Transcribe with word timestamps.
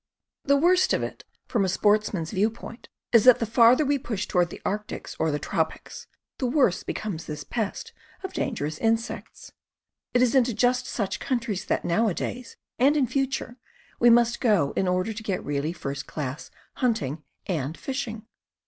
The 0.45 0.57
worst 0.57 0.93
of 0.93 1.03
it, 1.03 1.25
from 1.47 1.63
a 1.63 1.69
sportsman's 1.69 2.31
view 2.31 2.49
point, 2.49 2.89
is 3.13 3.23
that 3.25 3.37
the 3.37 3.45
farther 3.45 3.85
we 3.85 3.99
push 3.99 4.25
toward 4.27 4.49
the 4.49 4.59
arctics 4.65 5.15
or 5.19 5.29
the 5.29 5.37
tropics, 5.37 6.07
the 6.39 6.47
worse 6.47 6.81
becomes 6.81 7.25
this 7.25 7.43
pest 7.43 7.93
of 8.23 8.33
dangerous 8.33 8.79
in 8.79 8.97
sects. 8.97 9.51
It 10.15 10.23
is 10.23 10.33
into 10.33 10.55
just 10.55 10.87
such 10.87 11.19
countries 11.19 11.65
that, 11.65 11.85
nowadays 11.85 12.57
and 12.79 12.97
in 12.97 13.05
future, 13.05 13.57
we 13.99 14.09
must 14.09 14.41
go 14.41 14.71
in 14.75 14.87
order 14.87 15.13
to 15.13 15.21
get 15.21 15.45
really 15.45 15.71
first 15.71 16.07
class 16.07 16.49
hunting 16.77 17.23
and 17.45 17.77
fishing. 17.77 18.25